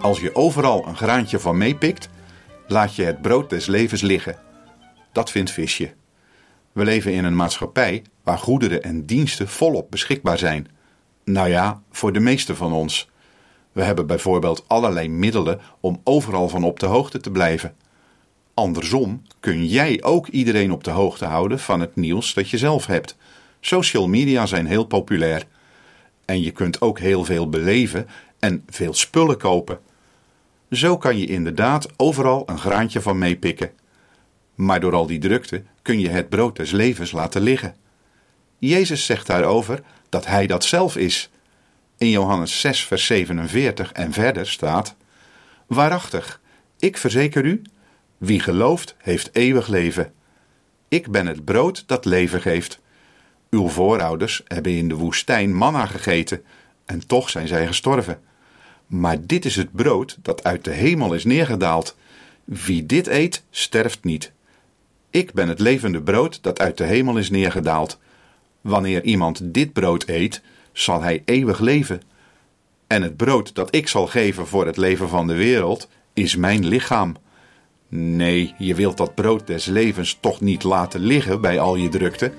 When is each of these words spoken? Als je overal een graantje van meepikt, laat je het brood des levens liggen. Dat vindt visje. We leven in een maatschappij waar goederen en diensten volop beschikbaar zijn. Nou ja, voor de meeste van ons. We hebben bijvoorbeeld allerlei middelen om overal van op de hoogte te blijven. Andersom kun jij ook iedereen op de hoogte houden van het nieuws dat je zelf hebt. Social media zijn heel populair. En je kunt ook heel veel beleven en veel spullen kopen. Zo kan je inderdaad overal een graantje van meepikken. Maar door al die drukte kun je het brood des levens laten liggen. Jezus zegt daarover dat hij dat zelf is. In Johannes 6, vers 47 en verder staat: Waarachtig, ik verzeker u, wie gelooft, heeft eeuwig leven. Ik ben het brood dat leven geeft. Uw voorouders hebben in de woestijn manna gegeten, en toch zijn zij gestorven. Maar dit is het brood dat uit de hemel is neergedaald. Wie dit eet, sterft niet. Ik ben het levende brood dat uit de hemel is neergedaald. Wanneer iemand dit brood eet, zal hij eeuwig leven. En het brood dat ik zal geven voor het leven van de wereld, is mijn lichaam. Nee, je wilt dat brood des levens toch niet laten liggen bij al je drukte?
Als 0.00 0.20
je 0.20 0.34
overal 0.34 0.86
een 0.86 0.96
graantje 0.96 1.38
van 1.38 1.58
meepikt, 1.58 2.08
laat 2.66 2.94
je 2.94 3.02
het 3.02 3.22
brood 3.22 3.50
des 3.50 3.66
levens 3.66 4.00
liggen. 4.00 4.38
Dat 5.12 5.30
vindt 5.30 5.50
visje. 5.50 5.92
We 6.72 6.84
leven 6.84 7.12
in 7.12 7.24
een 7.24 7.36
maatschappij 7.36 8.02
waar 8.22 8.38
goederen 8.38 8.82
en 8.82 9.06
diensten 9.06 9.48
volop 9.48 9.90
beschikbaar 9.90 10.38
zijn. 10.38 10.68
Nou 11.24 11.48
ja, 11.48 11.82
voor 11.90 12.12
de 12.12 12.20
meeste 12.20 12.56
van 12.56 12.72
ons. 12.72 13.10
We 13.72 13.82
hebben 13.82 14.06
bijvoorbeeld 14.06 14.64
allerlei 14.66 15.08
middelen 15.08 15.60
om 15.80 16.00
overal 16.04 16.48
van 16.48 16.64
op 16.64 16.80
de 16.80 16.86
hoogte 16.86 17.20
te 17.20 17.30
blijven. 17.30 17.74
Andersom 18.54 19.22
kun 19.40 19.66
jij 19.66 20.02
ook 20.02 20.28
iedereen 20.28 20.72
op 20.72 20.84
de 20.84 20.90
hoogte 20.90 21.24
houden 21.24 21.58
van 21.58 21.80
het 21.80 21.96
nieuws 21.96 22.34
dat 22.34 22.50
je 22.50 22.58
zelf 22.58 22.86
hebt. 22.86 23.16
Social 23.60 24.08
media 24.08 24.46
zijn 24.46 24.66
heel 24.66 24.84
populair. 24.84 25.44
En 26.24 26.42
je 26.42 26.50
kunt 26.50 26.80
ook 26.80 26.98
heel 26.98 27.24
veel 27.24 27.48
beleven 27.48 28.08
en 28.38 28.62
veel 28.66 28.94
spullen 28.94 29.38
kopen. 29.38 29.80
Zo 30.70 30.98
kan 30.98 31.18
je 31.18 31.26
inderdaad 31.26 31.88
overal 31.96 32.42
een 32.46 32.58
graantje 32.58 33.00
van 33.00 33.18
meepikken. 33.18 33.70
Maar 34.54 34.80
door 34.80 34.94
al 34.94 35.06
die 35.06 35.18
drukte 35.18 35.62
kun 35.82 36.00
je 36.00 36.08
het 36.08 36.28
brood 36.28 36.56
des 36.56 36.70
levens 36.70 37.12
laten 37.12 37.42
liggen. 37.42 37.74
Jezus 38.58 39.04
zegt 39.04 39.26
daarover 39.26 39.82
dat 40.08 40.26
hij 40.26 40.46
dat 40.46 40.64
zelf 40.64 40.96
is. 40.96 41.30
In 41.98 42.10
Johannes 42.10 42.60
6, 42.60 42.84
vers 42.84 43.06
47 43.06 43.92
en 43.92 44.12
verder 44.12 44.48
staat: 44.48 44.96
Waarachtig, 45.66 46.40
ik 46.78 46.96
verzeker 46.96 47.44
u, 47.44 47.62
wie 48.18 48.40
gelooft, 48.40 48.94
heeft 48.98 49.30
eeuwig 49.32 49.66
leven. 49.66 50.12
Ik 50.88 51.10
ben 51.10 51.26
het 51.26 51.44
brood 51.44 51.84
dat 51.86 52.04
leven 52.04 52.40
geeft. 52.40 52.80
Uw 53.50 53.68
voorouders 53.68 54.42
hebben 54.46 54.72
in 54.72 54.88
de 54.88 54.94
woestijn 54.94 55.54
manna 55.54 55.86
gegeten, 55.86 56.44
en 56.84 57.06
toch 57.06 57.30
zijn 57.30 57.48
zij 57.48 57.66
gestorven. 57.66 58.22
Maar 58.90 59.26
dit 59.26 59.44
is 59.44 59.56
het 59.56 59.72
brood 59.72 60.18
dat 60.22 60.44
uit 60.44 60.64
de 60.64 60.70
hemel 60.70 61.14
is 61.14 61.24
neergedaald. 61.24 61.96
Wie 62.44 62.86
dit 62.86 63.06
eet, 63.06 63.44
sterft 63.50 64.04
niet. 64.04 64.32
Ik 65.10 65.32
ben 65.32 65.48
het 65.48 65.60
levende 65.60 66.02
brood 66.02 66.42
dat 66.42 66.60
uit 66.60 66.76
de 66.76 66.84
hemel 66.84 67.16
is 67.18 67.30
neergedaald. 67.30 67.98
Wanneer 68.60 69.04
iemand 69.04 69.40
dit 69.42 69.72
brood 69.72 70.08
eet, 70.08 70.42
zal 70.72 71.02
hij 71.02 71.22
eeuwig 71.24 71.60
leven. 71.60 72.02
En 72.86 73.02
het 73.02 73.16
brood 73.16 73.54
dat 73.54 73.74
ik 73.74 73.88
zal 73.88 74.06
geven 74.06 74.46
voor 74.46 74.66
het 74.66 74.76
leven 74.76 75.08
van 75.08 75.26
de 75.26 75.34
wereld, 75.34 75.88
is 76.14 76.36
mijn 76.36 76.66
lichaam. 76.66 77.16
Nee, 77.88 78.54
je 78.58 78.74
wilt 78.74 78.96
dat 78.96 79.14
brood 79.14 79.46
des 79.46 79.66
levens 79.66 80.18
toch 80.20 80.40
niet 80.40 80.62
laten 80.62 81.00
liggen 81.00 81.40
bij 81.40 81.60
al 81.60 81.76
je 81.76 81.88
drukte? 81.88 82.32